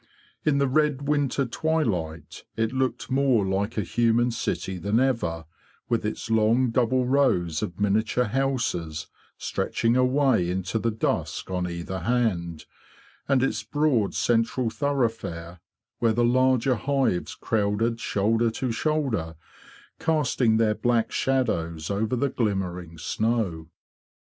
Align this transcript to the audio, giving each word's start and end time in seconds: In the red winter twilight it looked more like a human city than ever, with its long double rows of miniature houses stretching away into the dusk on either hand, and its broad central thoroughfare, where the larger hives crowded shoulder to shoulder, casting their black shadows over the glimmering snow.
In 0.43 0.57
the 0.57 0.67
red 0.67 1.07
winter 1.07 1.45
twilight 1.45 2.43
it 2.57 2.73
looked 2.73 3.11
more 3.11 3.45
like 3.45 3.77
a 3.77 3.83
human 3.83 4.31
city 4.31 4.79
than 4.79 4.99
ever, 4.99 5.45
with 5.89 6.03
its 6.03 6.31
long 6.31 6.71
double 6.71 7.05
rows 7.05 7.61
of 7.61 7.79
miniature 7.79 8.23
houses 8.25 9.05
stretching 9.37 9.95
away 9.95 10.49
into 10.49 10.79
the 10.79 10.89
dusk 10.89 11.51
on 11.51 11.69
either 11.69 11.99
hand, 11.99 12.65
and 13.27 13.43
its 13.43 13.61
broad 13.61 14.15
central 14.15 14.71
thoroughfare, 14.71 15.59
where 15.99 16.13
the 16.13 16.25
larger 16.25 16.73
hives 16.73 17.35
crowded 17.35 17.99
shoulder 17.99 18.49
to 18.49 18.71
shoulder, 18.71 19.35
casting 19.99 20.57
their 20.57 20.73
black 20.73 21.11
shadows 21.11 21.91
over 21.91 22.15
the 22.15 22.29
glimmering 22.29 22.97
snow. 22.97 23.69